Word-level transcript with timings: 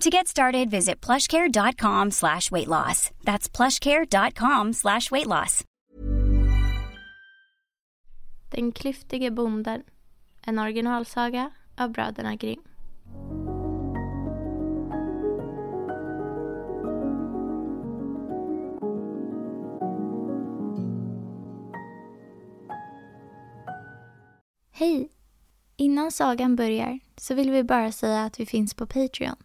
To 0.00 0.10
get 0.10 0.28
started, 0.28 0.70
visit 0.70 1.00
plushcare.com 1.00 2.10
slash 2.10 2.50
weight 2.50 2.68
loss. 2.68 3.10
That's 3.24 3.48
plushcare.com 3.48 4.72
slash 4.72 5.10
weight 5.10 5.26
loss. 5.26 5.64
Den 8.50 8.72
klyftige 8.72 9.30
bonden. 9.30 9.82
En 10.46 10.58
originalsaga 10.58 11.50
av 11.76 11.90
bröderna 11.90 12.34
Grimm. 12.34 12.62
Hej! 24.72 25.08
Innan 25.76 26.12
sagan 26.12 26.56
börjar 26.56 26.98
så 27.16 27.34
vill 27.34 27.50
vi 27.50 27.64
bara 27.64 27.92
säga 27.92 28.24
att 28.24 28.40
vi 28.40 28.46
finns 28.46 28.74
på 28.74 28.86
Patreon. 28.86 29.43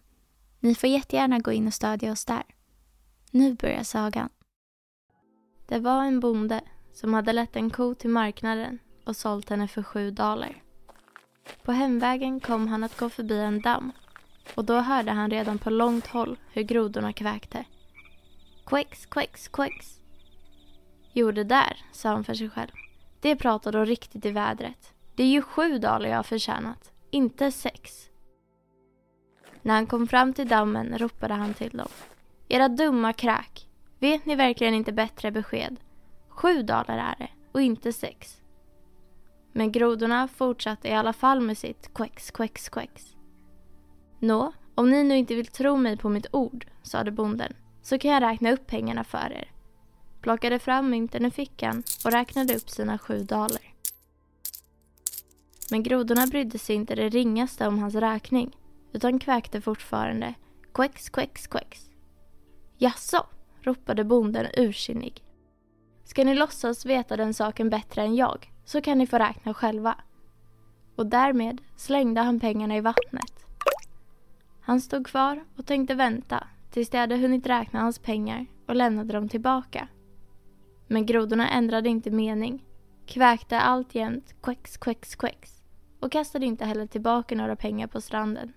Ni 0.60 0.74
får 0.74 0.88
jättegärna 0.88 1.38
gå 1.38 1.52
in 1.52 1.66
och 1.66 1.74
stödja 1.74 2.12
oss 2.12 2.24
där. 2.24 2.42
Nu 3.30 3.54
börjar 3.54 3.82
sagan. 3.82 4.28
Det 5.68 5.78
var 5.78 6.04
en 6.04 6.20
bonde 6.20 6.60
som 6.92 7.14
hade 7.14 7.32
lett 7.32 7.56
en 7.56 7.70
ko 7.70 7.94
till 7.94 8.10
marknaden 8.10 8.78
och 9.04 9.16
sålt 9.16 9.50
henne 9.50 9.68
för 9.68 9.82
sju 9.82 10.10
daler. 10.10 10.62
På 11.62 11.72
hemvägen 11.72 12.40
kom 12.40 12.68
han 12.68 12.84
att 12.84 12.98
gå 12.98 13.10
förbi 13.10 13.38
en 13.38 13.60
damm 13.60 13.92
och 14.54 14.64
då 14.64 14.74
hörde 14.74 15.10
han 15.10 15.30
redan 15.30 15.58
på 15.58 15.70
långt 15.70 16.06
håll 16.06 16.38
hur 16.52 16.62
grodorna 16.62 17.12
kväkte. 17.12 17.64
Quex, 18.66 19.06
quex, 19.06 19.48
quex. 19.48 20.00
Jo, 21.12 21.30
det 21.30 21.44
där, 21.44 21.76
sa 21.92 22.08
han 22.08 22.24
för 22.24 22.34
sig 22.34 22.50
själv. 22.50 22.70
Det 23.20 23.36
pratar 23.36 23.72
då 23.72 23.84
riktigt 23.84 24.26
i 24.26 24.30
vädret. 24.30 24.94
Det 25.14 25.22
är 25.22 25.28
ju 25.28 25.42
sju 25.42 25.78
daler 25.78 26.08
jag 26.08 26.16
har 26.16 26.22
förtjänat, 26.22 26.92
inte 27.10 27.52
sex. 27.52 28.09
När 29.62 29.74
han 29.74 29.86
kom 29.86 30.06
fram 30.06 30.32
till 30.32 30.48
dammen 30.48 30.98
ropade 30.98 31.34
han 31.34 31.54
till 31.54 31.70
dem. 31.70 31.88
Era 32.48 32.68
dumma 32.68 33.12
kräk. 33.12 33.68
Vet 33.98 34.26
ni 34.26 34.34
verkligen 34.34 34.74
inte 34.74 34.92
bättre 34.92 35.30
besked? 35.30 35.76
Sju 36.28 36.62
dalar 36.62 36.98
är 36.98 37.14
det 37.18 37.28
och 37.52 37.62
inte 37.62 37.92
sex. 37.92 38.40
Men 39.52 39.72
grodorna 39.72 40.28
fortsatte 40.28 40.88
i 40.88 40.92
alla 40.92 41.12
fall 41.12 41.40
med 41.40 41.58
sitt 41.58 41.94
quex, 41.94 42.30
quex, 42.30 42.68
quex. 42.68 43.06
Nå, 44.18 44.52
om 44.74 44.90
ni 44.90 45.04
nu 45.04 45.16
inte 45.16 45.34
vill 45.34 45.46
tro 45.46 45.76
mig 45.76 45.96
på 45.96 46.08
mitt 46.08 46.26
ord, 46.32 46.66
sade 46.82 47.10
bonden, 47.10 47.52
så 47.82 47.98
kan 47.98 48.10
jag 48.10 48.22
räkna 48.22 48.52
upp 48.52 48.66
pengarna 48.66 49.04
för 49.04 49.32
er. 49.32 49.50
Plockade 50.20 50.58
fram 50.58 50.90
mynten 50.90 51.24
ur 51.24 51.30
fickan 51.30 51.82
och 52.04 52.12
räknade 52.12 52.56
upp 52.56 52.70
sina 52.70 52.98
sju 52.98 53.18
daler. 53.18 53.74
Men 55.70 55.82
grodorna 55.82 56.26
brydde 56.26 56.58
sig 56.58 56.76
inte 56.76 56.94
det 56.94 57.08
ringaste 57.08 57.66
om 57.66 57.78
hans 57.78 57.94
räkning 57.94 58.56
utan 58.92 59.18
kväkte 59.18 59.60
fortfarande 59.60 60.34
quex, 60.74 61.08
quex, 61.08 61.46
quex. 61.46 61.90
Jaså, 62.78 63.26
ropade 63.62 64.04
bonden 64.04 64.46
ursinnig. 64.56 65.22
Ska 66.04 66.24
ni 66.24 66.34
låtsas 66.34 66.86
veta 66.86 67.16
den 67.16 67.34
saken 67.34 67.70
bättre 67.70 68.02
än 68.02 68.16
jag 68.16 68.52
så 68.64 68.80
kan 68.80 68.98
ni 68.98 69.06
få 69.06 69.18
räkna 69.18 69.54
själva. 69.54 69.94
Och 70.96 71.06
därmed 71.06 71.60
slängde 71.76 72.20
han 72.20 72.40
pengarna 72.40 72.76
i 72.76 72.80
vattnet. 72.80 73.46
Han 74.60 74.80
stod 74.80 75.06
kvar 75.06 75.44
och 75.56 75.66
tänkte 75.66 75.94
vänta 75.94 76.46
tills 76.70 76.90
de 76.90 76.98
hade 76.98 77.16
hunnit 77.16 77.46
räkna 77.46 77.80
hans 77.80 77.98
pengar 77.98 78.46
och 78.66 78.76
lämnade 78.76 79.12
dem 79.12 79.28
tillbaka. 79.28 79.88
Men 80.86 81.06
grodorna 81.06 81.50
ändrade 81.50 81.88
inte 81.88 82.10
mening, 82.10 82.64
kväkte 83.06 83.60
alltjämt 83.60 84.34
quex, 84.42 84.76
quex, 84.76 85.16
quex 85.16 85.62
och 86.00 86.12
kastade 86.12 86.46
inte 86.46 86.64
heller 86.64 86.86
tillbaka 86.86 87.34
några 87.34 87.56
pengar 87.56 87.86
på 87.86 88.00
stranden. 88.00 88.52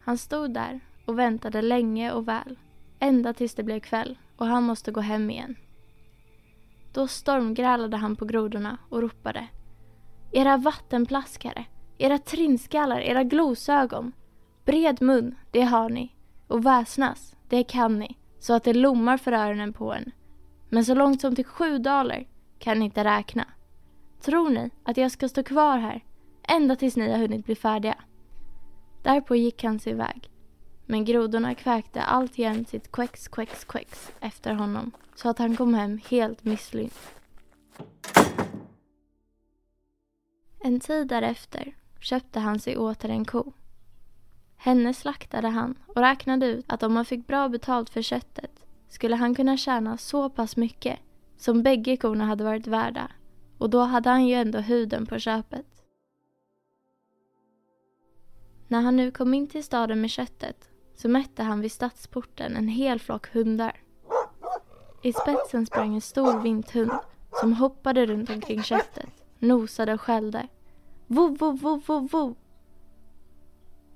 Han 0.00 0.18
stod 0.18 0.54
där 0.54 0.80
och 1.04 1.18
väntade 1.18 1.62
länge 1.62 2.12
och 2.12 2.28
väl, 2.28 2.58
ända 2.98 3.32
tills 3.32 3.54
det 3.54 3.62
blev 3.62 3.80
kväll 3.80 4.18
och 4.36 4.46
han 4.46 4.62
måste 4.62 4.92
gå 4.92 5.00
hem 5.00 5.30
igen. 5.30 5.56
Då 6.92 7.06
stormgrälade 7.06 7.96
han 7.96 8.16
på 8.16 8.24
grodorna 8.24 8.78
och 8.88 9.02
ropade. 9.02 9.48
Era 10.32 10.56
vattenplaskare, 10.56 11.64
era 11.98 12.18
trinskallar, 12.18 13.00
era 13.00 13.24
glosögon. 13.24 14.12
Bred 14.64 15.02
mun, 15.02 15.34
det 15.50 15.62
har 15.62 15.88
ni. 15.88 16.14
Och 16.46 16.66
väsnas, 16.66 17.36
det 17.48 17.64
kan 17.64 17.98
ni, 17.98 18.16
så 18.38 18.54
att 18.54 18.64
det 18.64 18.74
lommar 18.74 19.16
för 19.16 19.32
öronen 19.32 19.72
på 19.72 19.94
en. 19.94 20.10
Men 20.68 20.84
så 20.84 20.94
långt 20.94 21.20
som 21.20 21.34
till 21.34 21.44
sju 21.44 21.78
daler 21.78 22.26
kan 22.58 22.78
ni 22.78 22.84
inte 22.84 23.04
räkna. 23.04 23.44
Tror 24.20 24.50
ni 24.50 24.70
att 24.84 24.96
jag 24.96 25.10
ska 25.10 25.28
stå 25.28 25.42
kvar 25.42 25.78
här 25.78 26.04
ända 26.42 26.76
tills 26.76 26.96
ni 26.96 27.10
har 27.10 27.18
hunnit 27.18 27.44
bli 27.44 27.54
färdiga? 27.54 27.94
Därpå 29.02 29.36
gick 29.36 29.64
han 29.64 29.78
sin 29.78 29.96
väg. 29.96 30.30
Men 30.86 31.04
grodorna 31.04 31.54
kväkte 31.54 32.02
alltjämt 32.02 32.68
sitt 32.68 32.92
quex, 32.92 33.28
quex, 33.28 33.64
quex 33.64 34.12
efter 34.20 34.54
honom 34.54 34.92
så 35.14 35.28
att 35.28 35.38
han 35.38 35.56
kom 35.56 35.74
hem 35.74 36.00
helt 36.08 36.44
misslynt. 36.44 36.98
En 40.60 40.80
tid 40.80 41.08
därefter 41.08 41.72
köpte 42.00 42.40
han 42.40 42.58
sig 42.58 42.76
åter 42.76 43.10
en 43.10 43.24
ko. 43.24 43.52
Henne 44.56 44.94
slaktade 44.94 45.48
han 45.48 45.74
och 45.86 46.00
räknade 46.02 46.46
ut 46.46 46.64
att 46.68 46.82
om 46.82 46.96
han 46.96 47.04
fick 47.04 47.26
bra 47.26 47.48
betalt 47.48 47.90
för 47.90 48.02
köttet 48.02 48.64
skulle 48.88 49.16
han 49.16 49.34
kunna 49.34 49.56
tjäna 49.56 49.96
så 49.96 50.30
pass 50.30 50.56
mycket 50.56 50.98
som 51.36 51.62
bägge 51.62 51.96
korna 51.96 52.24
hade 52.24 52.44
varit 52.44 52.66
värda 52.66 53.10
och 53.58 53.70
då 53.70 53.80
hade 53.80 54.10
han 54.10 54.26
ju 54.26 54.34
ändå 54.34 54.58
huden 54.58 55.06
på 55.06 55.18
köpet. 55.18 55.79
När 58.70 58.80
han 58.80 58.96
nu 58.96 59.10
kom 59.10 59.34
in 59.34 59.46
till 59.46 59.64
staden 59.64 60.00
med 60.00 60.10
köttet 60.10 60.68
så 60.94 61.08
mätte 61.08 61.42
han 61.42 61.60
vid 61.60 61.72
stadsporten 61.72 62.56
en 62.56 62.68
hel 62.68 63.00
flock 63.00 63.34
hundar. 63.34 63.82
I 65.02 65.12
spetsen 65.12 65.66
sprang 65.66 65.94
en 65.94 66.00
stor 66.00 66.40
vinthund 66.40 66.92
som 67.40 67.52
hoppade 67.52 68.06
runt 68.06 68.30
omkring 68.30 68.62
köttet, 68.62 69.10
nosade 69.38 69.94
och 69.94 70.00
skällde. 70.00 70.48
Vov, 71.06 71.38
vov, 71.38 71.60
vov, 71.60 71.82
vov, 71.86 72.08
vov. 72.10 72.34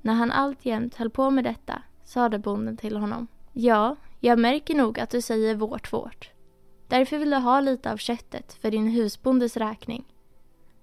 När 0.02 0.14
han 0.14 0.32
alltjämt 0.32 0.94
höll 0.94 1.10
på 1.10 1.30
med 1.30 1.44
detta 1.44 1.82
sade 2.04 2.38
bonden 2.38 2.76
till 2.76 2.96
honom. 2.96 3.26
Ja, 3.52 3.96
Jag 4.20 4.38
märker 4.38 4.74
nog 4.74 5.00
att 5.00 5.10
du 5.10 5.20
säger 5.20 5.54
vårt 5.54 5.92
vårt. 5.92 6.30
Därför 6.88 7.18
vill 7.18 7.30
du 7.30 7.36
ha 7.36 7.60
lite 7.60 7.92
av 7.92 7.96
köttet 7.96 8.52
för 8.52 8.70
din 8.70 8.86
husbondes 8.86 9.56
räkning. 9.56 10.04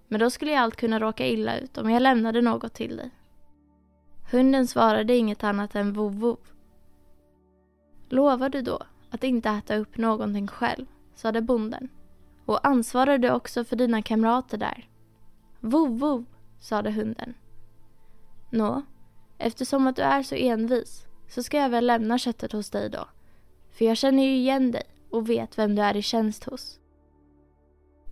Men 0.08 0.20
då 0.20 0.30
skulle 0.30 0.52
jag 0.52 0.62
allt 0.62 0.76
kunna 0.76 1.00
råka 1.00 1.28
illa 1.28 1.58
ut 1.58 1.78
om 1.78 1.90
jag 1.90 2.02
lämnade 2.02 2.42
något 2.42 2.74
till 2.74 2.98
dig. 2.98 3.12
Hunden 4.32 4.68
svarade 4.68 5.16
inget 5.16 5.44
annat 5.44 5.76
än 5.76 5.94
vov 5.94 6.20
vov. 6.20 6.40
Lovar 8.10 8.50
du 8.50 8.62
då 8.62 8.80
att 9.10 9.24
inte 9.24 9.50
äta 9.50 9.76
upp 9.76 9.98
någonting 9.98 10.48
själv, 10.48 10.86
sade 11.16 11.42
bonden. 11.42 11.90
Och 12.46 12.68
ansvarar 12.68 13.18
du 13.18 13.32
också 13.32 13.64
för 13.64 13.76
dina 13.76 14.02
kamrater 14.02 14.58
där? 14.58 14.90
Vov 15.60 16.00
vov, 16.00 16.26
sade 16.60 16.92
hunden. 16.92 17.34
Nå, 18.50 18.82
eftersom 19.38 19.88
att 19.88 19.96
du 19.96 20.02
är 20.02 20.24
så 20.24 20.36
envis 20.36 21.06
så 21.30 21.44
ska 21.44 21.58
jag 21.58 21.70
väl 21.70 21.88
lämna 21.88 22.18
köttet 22.18 22.52
hos 22.52 22.70
dig 22.70 22.90
då. 22.90 23.08
För 23.72 23.86
jag 23.86 23.98
känner 23.98 24.24
ju 24.24 24.36
igen 24.36 24.72
dig 24.72 24.84
och 25.10 25.30
vet 25.30 25.58
vem 25.58 25.76
du 25.76 25.82
är 25.82 25.98
i 25.98 26.02
tjänst 26.02 26.44
hos. 26.44 26.80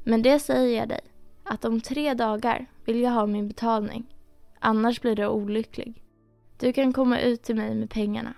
Men 0.04 0.22
det 0.22 0.40
säger 0.40 0.80
jag 0.80 0.90
dig, 0.90 1.02
att 1.44 1.66
om 1.66 1.82
tre 1.82 2.14
dagar 2.14 2.66
vill 2.86 3.02
jag 3.02 3.12
ha 3.12 3.26
min 3.26 3.48
betalning. 3.48 4.16
Annars 4.60 5.02
blir 5.02 5.16
du 5.16 5.28
olycklig. 5.28 6.04
Du 6.60 6.74
kan 6.74 6.94
komma 6.94 7.20
ut 7.20 7.44
till 7.44 7.56
mig 7.56 7.76
med 7.76 7.90
pengarna. 7.90 8.34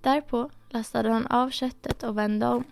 Därpå 0.00 0.50
lastade 0.68 1.10
han 1.10 1.26
av 1.26 1.50
köttet 1.50 2.02
och 2.02 2.18
vände 2.18 2.46
om. 2.46 2.64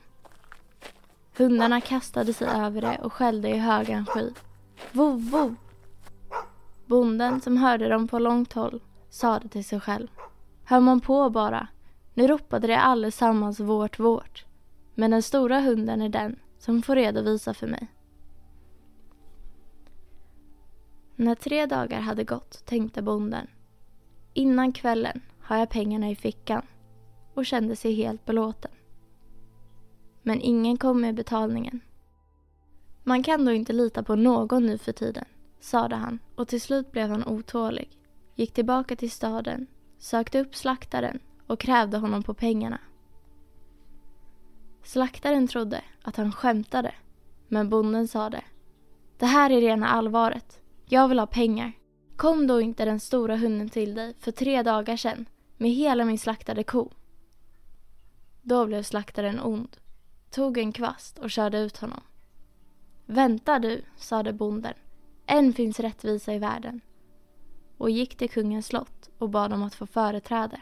Hundarna 1.37 1.81
kastade 1.81 2.33
sig 2.33 2.49
över 2.49 2.81
det 2.81 2.99
och 3.03 3.13
skällde 3.13 3.49
i 3.49 3.59
högan 3.59 4.07
sky. 4.07 4.31
Vov, 4.93 5.31
vov! 5.31 5.55
Bonden 6.87 7.41
som 7.41 7.57
hörde 7.57 7.89
dem 7.89 8.09
på 8.09 8.19
långt 8.19 8.53
håll 8.53 8.83
sade 9.11 9.49
till 9.49 9.65
sig 9.65 9.81
själv. 9.81 10.09
Hör 10.65 10.81
man 10.81 11.01
på 11.01 11.31
bara. 11.31 11.69
Nu 12.15 12.27
ropade 12.27 12.67
de 12.67 12.75
allesammans 12.75 13.61
vårt, 13.61 13.99
vårt. 13.99 14.45
Men 14.95 15.11
den 15.11 15.23
stora 15.23 15.61
hunden 15.61 16.03
är 16.03 16.09
den 16.09 16.37
som 16.59 16.83
får 16.83 16.97
redovisa 16.97 17.55
för 17.55 17.67
mig. 17.67 17.89
När 21.19 21.35
tre 21.35 21.67
dagar 21.67 22.01
hade 22.01 22.25
gått 22.25 22.67
tänkte 22.67 23.03
bonden. 23.03 23.47
Innan 24.33 24.73
kvällen 24.73 25.21
har 25.41 25.57
jag 25.57 25.71
pengarna 25.71 26.11
i 26.11 26.17
fickan 26.17 26.63
och 27.35 27.47
kände 27.47 27.77
sig 27.77 27.95
helt 27.95 28.25
belåten. 28.25 28.71
Men 30.23 30.41
ingen 30.41 30.77
kom 30.77 31.01
med 31.01 31.15
betalningen. 31.15 31.81
Man 33.05 33.23
kan 33.23 33.45
då 33.45 33.53
inte 33.53 33.73
lita 33.73 34.03
på 34.03 34.17
någon 34.17 34.67
nu 34.67 34.79
för 34.79 34.93
tiden, 34.93 35.25
sade 35.61 35.97
han 35.97 36.19
och 36.35 36.49
till 36.49 36.61
slut 36.61 36.93
blev 36.93 37.11
han 37.11 37.27
otålig. 37.27 37.91
Gick 38.35 38.55
tillbaka 38.55 38.97
till 38.97 39.11
staden, 39.11 39.67
sökte 39.99 40.41
upp 40.41 40.57
slaktaren 40.57 41.19
och 41.47 41.61
krävde 41.61 41.99
honom 41.99 42.23
på 42.23 42.35
pengarna. 42.35 42.79
Slaktaren 44.83 45.49
trodde 45.49 45.85
att 46.03 46.17
han 46.17 46.33
skämtade, 46.33 46.95
men 47.49 47.69
bonden 47.69 48.09
sade 48.09 48.45
Det 49.19 49.27
här 49.27 49.51
är 49.51 49.61
rena 49.61 49.89
allvaret. 49.89 50.61
Jag 50.89 51.09
vill 51.09 51.19
ha 51.19 51.27
pengar. 51.27 51.73
Kom 52.17 52.47
då 52.47 52.61
inte 52.61 52.85
den 52.85 53.01
stora 53.01 53.37
hunden 53.37 53.69
till 53.69 53.95
dig 53.95 54.15
för 54.19 54.33
tre 54.33 54.63
dagar 54.63 54.97
sedan 54.97 55.29
med 55.57 55.71
hela 55.71 56.05
min 56.05 56.19
slaktade 56.19 56.65
ko. 56.65 56.91
Då 58.43 58.67
blev 58.67 58.83
slaktaren 58.83 59.41
ond, 59.41 59.77
tog 60.31 60.59
en 60.59 60.73
kvast 60.73 61.19
och 61.19 61.31
körde 61.31 61.59
ut 61.59 61.77
honom. 61.77 62.01
Vänta 63.07 63.59
du, 63.59 63.83
sade 63.97 64.33
bonden. 64.33 64.75
Än 65.27 65.53
finns 65.53 65.81
rättvisa 65.81 66.35
i 66.35 66.39
världen. 66.39 66.81
Och 67.79 67.91
gick 67.91 68.17
till 68.17 68.31
kungens 68.31 68.67
slott 68.67 69.11
och 69.19 69.31
bad 69.31 69.53
om 69.53 69.63
att 69.63 69.75
få 69.75 69.87
företräde. 69.87 70.61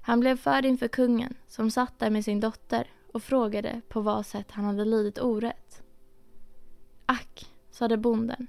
Han 0.00 0.20
blev 0.20 0.36
förd 0.36 0.64
inför 0.64 0.88
kungen 0.88 1.34
som 1.46 1.70
satt 1.70 1.98
där 1.98 2.10
med 2.10 2.24
sin 2.24 2.40
dotter 2.40 2.90
och 3.12 3.22
frågade 3.22 3.80
på 3.88 4.00
vad 4.00 4.26
sätt 4.26 4.50
han 4.50 4.64
hade 4.64 4.84
lidit 4.84 5.18
orätt. 5.18 5.82
Ack, 7.06 7.49
sade 7.70 7.96
bonden. 7.96 8.46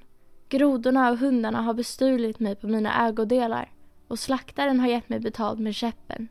Grodorna 0.50 1.12
och 1.12 1.18
hundarna 1.18 1.62
har 1.62 1.73
bestulit 1.73 2.39
mig 2.39 2.56
på 2.56 2.68
mina 2.68 3.07
ägodelar 3.07 3.71
och 4.07 4.19
slaktaren 4.19 4.79
har 4.79 4.88
gett 4.88 5.09
mig 5.09 5.19
betalt 5.19 5.59
med 5.59 5.75
käppen. 5.75 6.27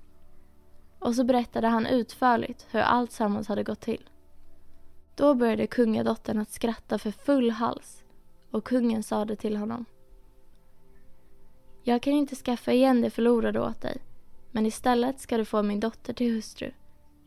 Och 0.99 1.15
så 1.15 1.25
berättade 1.25 1.69
han 1.69 1.87
utförligt 1.87 2.67
hur 2.71 2.81
allt 2.81 3.13
sammans 3.13 3.49
hade 3.49 3.63
gått 3.63 3.81
till. 3.81 4.09
Då 5.17 5.35
började 5.35 5.67
kungadottern 5.67 6.39
att 6.39 6.53
skratta 6.53 6.99
för 6.99 7.11
full 7.11 7.51
hals 7.51 8.05
och 8.51 8.65
kungen 8.65 9.03
sade 9.03 9.37
till 9.37 9.57
honom. 9.57 9.85
Jag 11.83 12.03
kan 12.03 12.13
inte 12.13 12.37
skaffa 12.37 12.73
igen 12.73 13.01
det 13.01 13.11
förlorade 13.11 13.61
åt 13.61 13.81
dig 13.81 13.99
men 14.51 14.67
istället 14.67 15.21
ska 15.21 15.37
du 15.37 15.45
få 15.45 15.63
min 15.63 15.81
dotter 15.81 16.13
till 16.13 16.35
hustru. 16.35 16.71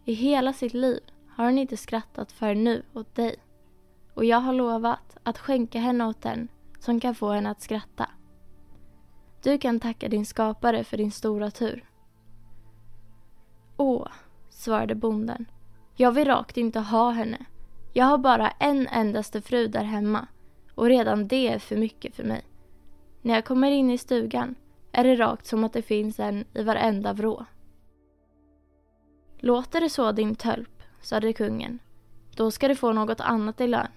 I 0.05 0.13
hela 0.13 0.53
sitt 0.53 0.73
liv 0.73 0.99
har 1.29 1.45
hon 1.45 1.57
inte 1.57 1.77
skrattat 1.77 2.31
för 2.31 2.55
nu 2.55 2.83
åt 2.93 3.15
dig. 3.15 3.35
Och 4.13 4.25
jag 4.25 4.37
har 4.37 4.53
lovat 4.53 5.17
att 5.23 5.37
skänka 5.37 5.79
henne 5.79 6.05
åt 6.05 6.21
den 6.21 6.47
som 6.79 6.99
kan 6.99 7.15
få 7.15 7.31
henne 7.31 7.49
att 7.49 7.61
skratta. 7.61 8.09
Du 9.43 9.57
kan 9.57 9.79
tacka 9.79 10.09
din 10.09 10.25
skapare 10.25 10.83
för 10.83 10.97
din 10.97 11.11
stora 11.11 11.51
tur. 11.51 11.85
Åh, 13.77 14.07
svarade 14.49 14.95
bonden. 14.95 15.45
Jag 15.95 16.11
vill 16.11 16.27
rakt 16.27 16.57
inte 16.57 16.79
ha 16.79 17.11
henne. 17.11 17.45
Jag 17.93 18.05
har 18.05 18.17
bara 18.17 18.49
en 18.49 18.87
endaste 18.87 19.41
fru 19.41 19.67
där 19.67 19.83
hemma 19.83 20.27
och 20.75 20.85
redan 20.85 21.27
det 21.27 21.47
är 21.47 21.59
för 21.59 21.77
mycket 21.77 22.15
för 22.15 22.23
mig. 22.23 22.41
När 23.21 23.33
jag 23.33 23.45
kommer 23.45 23.71
in 23.71 23.91
i 23.91 23.97
stugan 23.97 24.55
är 24.91 25.03
det 25.03 25.15
rakt 25.15 25.45
som 25.45 25.63
att 25.63 25.73
det 25.73 25.81
finns 25.81 26.19
en 26.19 26.45
i 26.53 26.63
varenda 26.63 27.13
vrå. 27.13 27.45
Låter 29.37 29.81
det 29.81 29.89
så 29.89 30.11
din 30.11 30.35
tölp, 30.35 30.83
sade 31.01 31.33
kungen, 31.33 31.79
då 32.35 32.51
ska 32.51 32.67
du 32.67 32.75
få 32.75 32.93
något 32.93 33.19
annat 33.19 33.61
i 33.61 33.67
lön. 33.67 33.87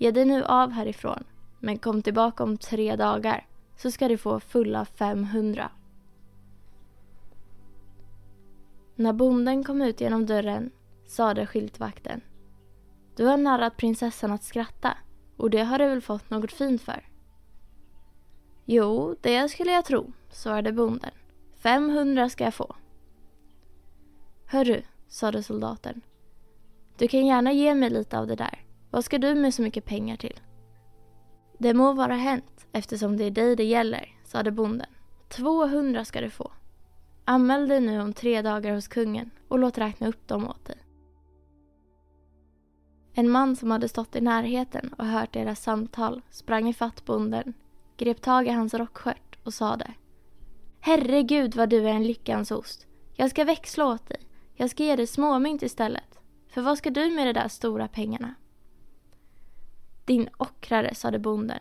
Ge 0.00 0.10
dig 0.10 0.24
nu 0.24 0.44
av 0.44 0.70
härifrån, 0.70 1.24
men 1.58 1.78
kom 1.78 2.02
tillbaka 2.02 2.44
om 2.44 2.56
tre 2.56 2.96
dagar 2.96 3.46
så 3.76 3.90
ska 3.90 4.08
du 4.08 4.18
få 4.18 4.40
fulla 4.40 4.84
500. 4.84 5.70
När 8.94 9.12
bonden 9.12 9.64
kom 9.64 9.82
ut 9.82 10.00
genom 10.00 10.26
dörren 10.26 10.70
sade 11.06 11.46
skyltvakten. 11.46 12.20
Du 13.16 13.24
har 13.24 13.36
narrat 13.36 13.76
prinsessan 13.76 14.32
att 14.32 14.44
skratta 14.44 14.96
och 15.36 15.50
det 15.50 15.62
har 15.62 15.78
du 15.78 15.88
väl 15.88 16.00
fått 16.00 16.30
något 16.30 16.52
fint 16.52 16.82
för? 16.82 17.08
Jo, 18.64 19.16
det 19.20 19.48
skulle 19.48 19.72
jag 19.72 19.84
tro, 19.84 20.12
svarade 20.30 20.72
bonden. 20.72 21.12
500 21.54 22.28
ska 22.28 22.44
jag 22.44 22.54
få. 22.54 22.76
Hörru, 24.46 24.82
sade 25.08 25.42
soldaten. 25.42 26.00
Du 26.98 27.08
kan 27.08 27.26
gärna 27.26 27.52
ge 27.52 27.74
mig 27.74 27.90
lite 27.90 28.18
av 28.18 28.26
det 28.26 28.36
där. 28.36 28.69
Vad 28.90 29.04
ska 29.04 29.18
du 29.18 29.34
med 29.34 29.54
så 29.54 29.62
mycket 29.62 29.84
pengar 29.84 30.16
till? 30.16 30.40
Det 31.58 31.74
må 31.74 31.92
vara 31.92 32.14
hänt 32.14 32.66
eftersom 32.72 33.16
det 33.16 33.24
är 33.24 33.30
dig 33.30 33.56
det 33.56 33.64
gäller, 33.64 34.08
sade 34.24 34.50
bonden. 34.50 34.88
200 35.28 36.04
ska 36.04 36.20
du 36.20 36.30
få. 36.30 36.52
Anmäl 37.24 37.68
dig 37.68 37.80
nu 37.80 38.00
om 38.00 38.12
tre 38.12 38.42
dagar 38.42 38.74
hos 38.74 38.88
kungen 38.88 39.30
och 39.48 39.58
låt 39.58 39.78
räkna 39.78 40.08
upp 40.08 40.28
dem 40.28 40.48
åt 40.48 40.64
dig. 40.64 40.76
En 43.14 43.30
man 43.30 43.56
som 43.56 43.70
hade 43.70 43.88
stått 43.88 44.16
i 44.16 44.20
närheten 44.20 44.94
och 44.98 45.06
hört 45.06 45.32
deras 45.32 45.62
samtal 45.62 46.22
sprang 46.30 46.68
ifatt 46.68 47.04
bonden, 47.04 47.54
grep 47.96 48.20
tag 48.20 48.46
i 48.46 48.50
hans 48.50 48.74
rockskört 48.74 49.38
och 49.44 49.54
sade 49.54 49.94
Herregud 50.80 51.56
vad 51.56 51.68
du 51.68 51.88
är 51.88 51.92
en 51.92 52.06
lyckans 52.06 52.50
ost. 52.50 52.86
Jag 53.14 53.30
ska 53.30 53.44
växla 53.44 53.86
åt 53.86 54.08
dig. 54.08 54.20
Jag 54.54 54.70
ska 54.70 54.84
ge 54.84 54.96
dig 54.96 55.06
småmynt 55.06 55.62
istället. 55.62 56.20
För 56.48 56.62
vad 56.62 56.78
ska 56.78 56.90
du 56.90 57.10
med 57.10 57.26
de 57.26 57.32
där 57.32 57.48
stora 57.48 57.88
pengarna? 57.88 58.34
Din 60.10 60.28
ockrare, 60.36 60.94
sade 60.94 61.18
bonden. 61.18 61.58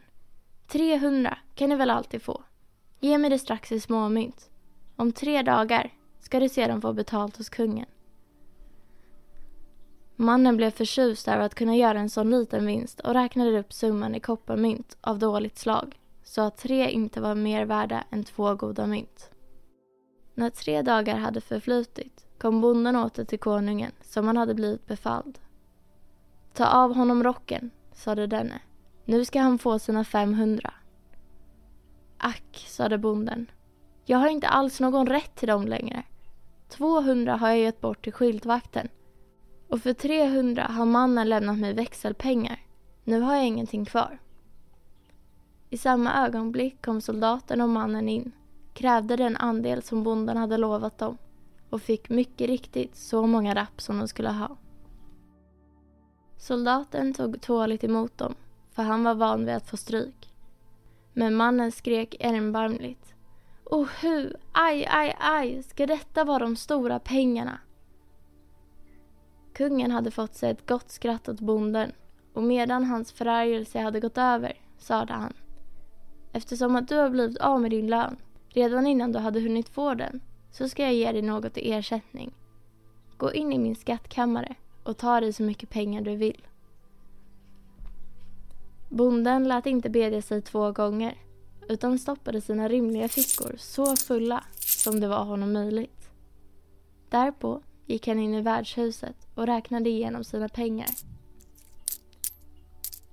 300 0.67 1.37
kan 1.55 1.69
ni 1.69 1.75
väl 1.75 1.89
alltid 1.89 2.21
få. 2.21 2.43
Ge 2.99 3.17
mig 3.17 3.29
det 3.29 3.39
strax 3.39 3.71
i 3.71 3.79
småmynt. 3.79 4.49
Om 4.95 5.11
tre 5.11 5.41
dagar 5.41 5.93
ska 6.19 6.39
du 6.39 6.49
sedan 6.49 6.81
få 6.81 6.93
betalt 6.93 7.37
hos 7.37 7.49
kungen. 7.49 7.85
Mannen 10.15 10.57
blev 10.57 10.71
förtjust 10.71 11.27
över 11.27 11.45
att 11.45 11.55
kunna 11.55 11.75
göra 11.75 11.99
en 11.99 12.09
sån 12.09 12.29
liten 12.29 12.65
vinst 12.65 12.99
och 12.99 13.13
räknade 13.13 13.59
upp 13.59 13.73
summan 13.73 14.15
i 14.15 14.19
kopparmynt 14.19 14.97
av 15.01 15.19
dåligt 15.19 15.57
slag 15.57 15.99
så 16.23 16.41
att 16.41 16.57
tre 16.57 16.89
inte 16.89 17.21
var 17.21 17.35
mer 17.35 17.65
värda 17.65 18.03
än 18.09 18.23
två 18.23 18.55
goda 18.55 18.87
mynt. 18.87 19.31
När 20.33 20.49
tre 20.49 20.81
dagar 20.81 21.17
hade 21.17 21.41
förflutit 21.41 22.27
kom 22.37 22.61
bonden 22.61 22.95
åter 22.95 23.23
till 23.23 23.39
konungen 23.39 23.91
som 24.01 24.27
han 24.27 24.37
hade 24.37 24.53
blivit 24.53 24.87
befalld. 24.87 25.39
Ta 26.53 26.65
av 26.65 26.95
honom 26.95 27.23
rocken, 27.23 27.71
sade 27.99 28.27
denne. 28.27 28.61
Nu 29.05 29.25
ska 29.25 29.41
han 29.41 29.59
få 29.59 29.79
sina 29.79 30.03
500. 30.03 30.73
Ack, 32.17 32.65
sade 32.67 32.97
bonden. 32.97 33.51
Jag 34.05 34.17
har 34.17 34.29
inte 34.29 34.47
alls 34.47 34.79
någon 34.79 35.07
rätt 35.07 35.35
till 35.35 35.47
dem 35.47 35.67
längre. 35.67 36.03
200 36.69 37.35
har 37.35 37.49
jag 37.49 37.59
gett 37.59 37.81
bort 37.81 38.03
till 38.03 38.13
skyltvakten 38.13 38.87
och 39.69 39.81
för 39.81 39.93
300 39.93 40.63
har 40.63 40.85
mannen 40.85 41.29
lämnat 41.29 41.57
mig 41.57 41.73
växelpengar. 41.73 42.59
Nu 43.03 43.21
har 43.21 43.35
jag 43.35 43.45
ingenting 43.45 43.85
kvar. 43.85 44.19
I 45.69 45.77
samma 45.77 46.25
ögonblick 46.25 46.85
kom 46.85 47.01
soldaten 47.01 47.61
och 47.61 47.69
mannen 47.69 48.09
in, 48.09 48.31
krävde 48.73 49.15
den 49.15 49.37
andel 49.37 49.81
som 49.81 50.03
bonden 50.03 50.37
hade 50.37 50.57
lovat 50.57 50.97
dem 50.97 51.17
och 51.69 51.81
fick 51.81 52.09
mycket 52.09 52.47
riktigt 52.47 52.95
så 52.95 53.27
många 53.27 53.55
rapp 53.55 53.81
som 53.81 53.99
de 53.99 54.07
skulle 54.07 54.29
ha. 54.29 54.57
Soldaten 56.39 57.13
tog 57.13 57.41
tåligt 57.41 57.83
emot 57.83 58.17
dem, 58.17 58.35
för 58.71 58.83
han 58.83 59.03
var 59.03 59.15
van 59.15 59.45
vid 59.45 59.55
att 59.55 59.69
få 59.69 59.77
stryk. 59.77 60.33
Men 61.13 61.35
mannen 61.35 61.71
skrek 61.71 62.15
erbarmligt. 62.19 63.13
”Ohu, 63.63 63.87
hu, 64.01 64.33
aj, 64.51 64.87
aj, 64.89 65.15
aj, 65.19 65.63
ska 65.63 65.85
detta 65.85 66.23
vara 66.23 66.39
de 66.39 66.55
stora 66.55 66.99
pengarna? 66.99 67.59
Kungen 69.53 69.91
hade 69.91 70.11
fått 70.11 70.35
sig 70.35 70.51
ett 70.51 70.67
gott 70.67 70.91
skratt 70.91 71.29
åt 71.29 71.39
bonden 71.39 71.91
och 72.33 72.43
medan 72.43 72.83
hans 72.83 73.11
förargelse 73.11 73.79
hade 73.79 73.99
gått 73.99 74.17
över 74.17 74.53
sade 74.77 75.13
han. 75.13 75.33
Eftersom 76.31 76.75
att 76.75 76.87
du 76.87 76.95
har 76.95 77.09
blivit 77.09 77.37
av 77.37 77.61
med 77.61 77.71
din 77.71 77.87
lön 77.87 78.17
redan 78.49 78.87
innan 78.87 79.11
du 79.11 79.19
hade 79.19 79.39
hunnit 79.39 79.69
få 79.69 79.93
den 79.93 80.21
så 80.51 80.69
ska 80.69 80.83
jag 80.83 80.93
ge 80.93 81.11
dig 81.11 81.21
något 81.21 81.57
i 81.57 81.71
ersättning. 81.71 82.31
Gå 83.17 83.33
in 83.33 83.53
i 83.53 83.57
min 83.57 83.75
skattkammare 83.75 84.55
och 84.83 84.97
ta 84.97 85.19
dig 85.19 85.33
så 85.33 85.43
mycket 85.43 85.69
pengar 85.69 86.01
du 86.01 86.15
vill. 86.15 86.47
Bonden 88.89 89.47
lät 89.47 89.65
inte 89.65 89.89
bedja 89.89 90.21
sig 90.21 90.41
två 90.41 90.71
gånger 90.71 91.17
utan 91.69 91.99
stoppade 91.99 92.41
sina 92.41 92.67
rimliga 92.67 93.09
fickor 93.09 93.55
så 93.57 93.95
fulla 93.95 94.43
som 94.59 94.99
det 94.99 95.07
var 95.07 95.23
honom 95.23 95.53
möjligt. 95.53 96.09
Därpå 97.09 97.61
gick 97.85 98.07
han 98.07 98.19
in 98.19 98.33
i 98.33 98.41
värdshuset 98.41 99.27
och 99.35 99.47
räknade 99.47 99.89
igenom 99.89 100.23
sina 100.23 100.49
pengar. 100.49 100.89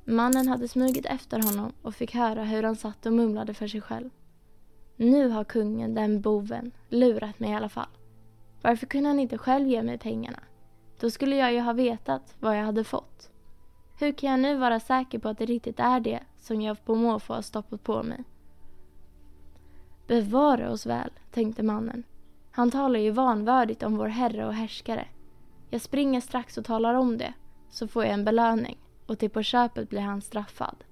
Mannen 0.05 0.49
hade 0.49 0.69
smugit 0.69 1.07
efter 1.07 1.43
honom 1.43 1.73
och 1.83 1.95
fick 1.95 2.15
höra 2.15 2.45
hur 2.45 2.63
han 2.63 2.77
satt 2.77 3.07
och 3.07 3.13
mumlade 3.13 3.55
för 3.55 3.69
sig 3.69 3.81
själv. 3.81 4.11
Nu 4.97 5.29
har 5.29 5.45
kungen, 5.45 5.95
den 5.95 6.21
boven, 6.21 6.73
lurat 6.89 7.39
mig 7.39 7.51
i 7.51 7.55
alla 7.55 7.69
fall. 7.69 7.89
Varför 8.63 8.87
kunde 8.87 9.09
han 9.09 9.21
inte 9.21 9.39
själv 9.39 9.69
ge 9.69 9.83
mig 9.83 9.99
pengarna? 9.99 10.41
Då 11.01 11.11
skulle 11.11 11.37
jag 11.37 11.53
ju 11.53 11.61
ha 11.61 11.73
vetat 11.73 12.35
vad 12.41 12.59
jag 12.59 12.65
hade 12.65 12.85
fått. 12.85 13.31
Hur 13.99 14.13
kan 14.13 14.31
jag 14.31 14.41
nu 14.41 14.57
vara 14.57 14.81
säker 14.81 15.19
på 15.19 15.29
att 15.29 15.39
det 15.39 15.47
riktigt 15.47 15.81
är 15.81 16.01
det 16.01 16.21
som 16.37 16.63
jag 16.63 16.85
på 16.85 16.95
måfå 16.95 17.35
har 17.35 17.43
stoppat 17.43 17.83
på 17.83 18.03
mig? 18.03 18.25
Bevara 20.07 20.71
oss 20.71 20.87
väl, 20.87 21.11
tänkte 21.31 21.63
mannen. 21.63 22.03
Han 22.51 22.71
talar 22.71 23.01
ju 23.01 23.11
vanvördigt 23.11 23.83
om 23.83 23.97
vår 23.97 24.09
herre 24.09 24.47
och 24.47 24.55
härskare. 24.55 25.09
Jag 25.71 25.81
springer 25.81 26.21
strax 26.21 26.59
och 26.59 26.65
talar 26.65 26.95
om 26.95 27.19
det, 27.19 27.35
så 27.71 27.89
får 27.89 28.05
jag 28.05 28.13
en 28.13 28.25
belöning 28.25 28.79
och 29.07 29.19
till 29.19 29.31
på 29.31 29.43
köpet 29.43 29.91
blir 29.91 30.01
han 30.01 30.21
straffad. 30.21 30.85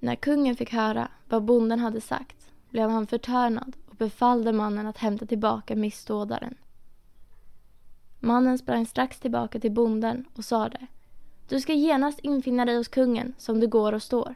När 0.00 0.14
kungen 0.14 0.56
fick 0.56 0.72
höra 0.72 1.08
vad 1.28 1.44
bonden 1.44 1.80
hade 1.80 2.00
sagt 2.00 2.50
blev 2.70 2.90
han 2.90 3.06
förtörnad 3.06 3.76
och 3.86 3.96
befallde 3.96 4.52
mannen 4.52 4.86
att 4.86 4.98
hämta 4.98 5.26
tillbaka 5.26 5.76
missdådaren. 5.76 6.54
Mannen 8.20 8.58
sprang 8.58 8.86
strax 8.86 9.20
tillbaka 9.20 9.60
till 9.60 9.72
bonden 9.72 10.24
och 10.36 10.44
sade 10.44 10.86
Du 11.48 11.60
ska 11.60 11.72
genast 11.72 12.18
infinna 12.18 12.64
dig 12.64 12.76
hos 12.76 12.88
kungen 12.88 13.34
som 13.38 13.60
du 13.60 13.68
går 13.68 13.92
och 13.92 14.02
står. 14.02 14.34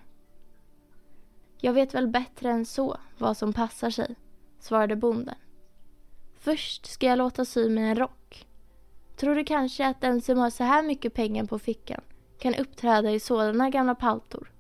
Jag 1.61 1.73
vet 1.73 1.95
väl 1.95 2.09
bättre 2.09 2.50
än 2.50 2.67
så 2.67 2.97
vad 3.19 3.37
som 3.37 3.53
passar 3.53 3.91
sig, 3.91 4.14
svarade 4.59 4.97
bonden. 4.97 5.35
Först 6.38 6.87
ska 6.87 7.07
jag 7.07 7.19
låta 7.19 7.45
sy 7.45 7.69
mig 7.69 7.85
en 7.85 7.97
rock. 7.97 8.47
Tror 9.17 9.35
du 9.35 9.45
kanske 9.45 9.87
att 9.87 10.00
den 10.00 10.21
som 10.21 10.38
har 10.38 10.50
så 10.50 10.64
här 10.64 10.83
mycket 10.83 11.14
pengar 11.14 11.45
på 11.45 11.59
fickan 11.59 12.00
kan 12.38 12.55
uppträda 12.55 13.11
i 13.11 13.21
sådana 13.21 13.71
gamla 13.71 13.95
paltor? 13.95 14.53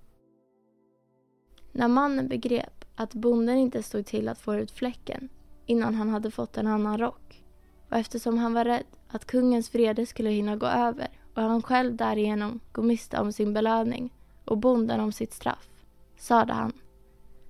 När 1.72 1.88
mannen 1.88 2.28
begrep 2.28 2.84
att 2.94 3.14
bonden 3.14 3.56
inte 3.56 3.82
stod 3.82 4.06
till 4.06 4.28
att 4.28 4.38
få 4.38 4.54
ut 4.54 4.70
fläcken 4.70 5.28
innan 5.66 5.94
han 5.94 6.08
hade 6.08 6.30
fått 6.30 6.56
en 6.56 6.66
annan 6.66 6.98
rock 6.98 7.43
och 7.88 7.96
eftersom 7.96 8.38
han 8.38 8.54
var 8.54 8.64
rädd 8.64 8.86
att 9.08 9.26
kungens 9.26 9.74
vrede 9.74 10.06
skulle 10.06 10.30
hinna 10.30 10.56
gå 10.56 10.66
över 10.66 11.08
och 11.34 11.42
han 11.42 11.62
själv 11.62 11.96
därigenom 11.96 12.60
gå 12.72 12.82
miste 12.82 13.20
om 13.20 13.32
sin 13.32 13.54
belöning 13.54 14.12
och 14.44 14.58
bonden 14.58 15.00
om 15.00 15.12
sitt 15.12 15.32
straff, 15.32 15.68
sade 16.16 16.52
han. 16.52 16.72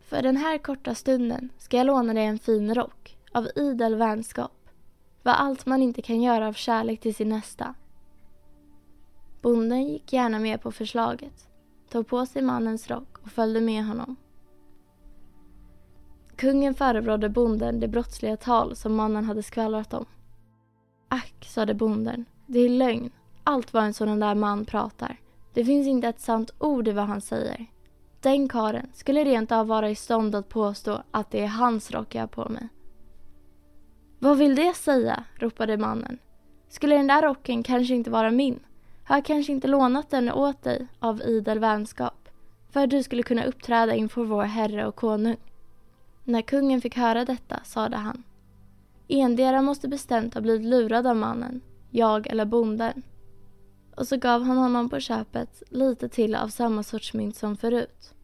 För 0.01 0.23
den 0.23 0.37
här 0.37 0.59
korta 0.59 0.95
stunden 0.95 1.49
ska 1.59 1.77
jag 1.77 1.87
låna 1.87 2.15
dig 2.15 2.27
en 2.27 2.39
fin 2.39 2.75
rock 2.75 3.17
av 3.33 3.49
idel 3.55 3.95
vänskap. 3.95 4.53
Vad 5.23 5.35
allt 5.35 5.67
man 5.67 5.83
inte 5.83 6.03
kan 6.03 6.23
göra 6.23 6.49
av 6.49 6.53
kärlek 6.53 7.01
till 7.01 7.15
sin 7.15 7.29
nästa. 7.29 7.75
Bonden 9.43 9.85
gick 9.85 10.13
gärna 10.13 10.39
med 10.39 10.63
på 10.63 10.73
förslaget, 10.73 11.49
tog 11.89 12.07
på 12.07 12.27
sig 12.27 12.43
mannens 12.43 12.91
rock 12.91 13.19
och 13.23 13.31
följde 13.31 13.61
med 13.61 13.87
honom. 13.87 14.17
Kungen 16.37 16.75
förebrådde 16.75 17.29
bonden 17.29 17.81
det 17.81 17.89
brottsliga 17.89 18.37
tal 18.37 18.77
som 18.77 18.95
mannen 18.95 19.25
hade 19.25 19.43
skvallrat 19.43 19.95
om. 19.95 20.07
Ack, 21.15 21.45
sade 21.45 21.75
bonden, 21.75 22.25
det 22.47 22.59
är 22.59 22.69
lögn. 22.69 23.11
Allt 23.45 23.73
vad 23.73 23.85
en 23.85 23.95
sådan 23.95 24.21
där 24.21 24.35
man 24.35 24.65
pratar. 24.65 25.17
Det 25.53 25.65
finns 25.65 25.87
inte 25.87 26.09
ett 26.09 26.21
sant 26.21 26.51
ord 26.59 26.89
i 26.89 26.93
vad 26.93 27.05
han 27.05 27.21
säger. 27.21 27.67
Den 28.21 28.49
karen 28.49 28.91
skulle 28.95 29.25
rent 29.25 29.53
av 29.53 29.67
vara 29.67 29.91
i 29.91 29.95
stånd 29.95 30.35
att 30.35 30.49
påstå 30.49 31.03
att 31.11 31.31
det 31.31 31.41
är 31.41 31.47
hans 31.47 31.91
rock 31.91 32.15
jag 32.15 32.23
har 32.23 32.27
på 32.27 32.49
mig. 32.49 32.69
Vad 34.19 34.39
vill 34.39 34.55
det 34.55 34.75
säga? 34.75 35.25
ropade 35.35 35.77
mannen. 35.77 36.19
Skulle 36.69 36.97
den 36.97 37.07
där 37.07 37.23
rocken 37.23 37.63
kanske 37.63 37.95
inte 37.95 38.11
vara 38.11 38.31
min? 38.31 38.61
Har 39.05 39.17
jag 39.17 39.25
kanske 39.25 39.53
inte 39.53 39.69
lånat 39.69 40.11
den 40.11 40.33
åt 40.33 40.63
dig 40.63 40.87
av 40.99 41.23
idel 41.23 41.59
vänskap? 41.59 42.29
För 42.71 42.85
att 42.85 42.91
du 42.91 43.03
skulle 43.03 43.23
kunna 43.23 43.45
uppträda 43.45 43.95
inför 43.95 44.25
vår 44.25 44.43
herre 44.43 44.87
och 44.87 44.97
konung. 44.97 45.37
När 46.25 46.43
kungen 46.43 46.81
fick 46.81 46.97
höra 46.97 47.25
detta 47.25 47.61
sade 47.65 47.97
han 47.97 48.23
Endera 49.09 49.63
måste 49.63 49.89
bestämt 49.89 50.35
ha 50.35 50.41
blivit 50.41 50.67
lurad 50.67 51.07
av 51.07 51.17
mannen, 51.17 51.61
jag 51.91 52.27
eller 52.27 52.45
bonden. 52.45 53.03
Och 53.97 54.09
så 54.09 54.17
gav 54.17 54.43
han 54.43 54.57
honom 54.57 54.91
på 54.91 55.01
köpet 55.01 55.63
lite 55.71 56.09
till 56.09 56.35
av 56.35 56.49
samma 56.49 56.83
sorts 56.83 57.15
mynt 57.15 57.37
som 57.37 57.57
förut. 57.57 58.15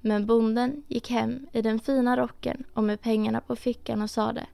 Men 0.00 0.26
bonden 0.26 0.82
gick 0.88 1.10
hem 1.10 1.46
i 1.52 1.62
den 1.62 1.80
fina 1.80 2.16
rocken 2.16 2.64
och 2.74 2.84
med 2.84 3.00
pengarna 3.00 3.40
på 3.40 3.56
fickan 3.56 4.02
och 4.02 4.10
sade 4.10 4.46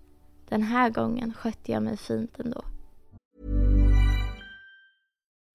Den 0.49 0.63
här 0.63 0.91
gången 0.91 1.35
skötte 1.35 1.73
jag 1.73 1.83
mig 1.83 1.97
fint 1.97 2.41
ändå. 2.41 2.65